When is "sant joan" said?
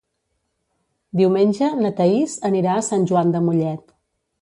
2.91-3.39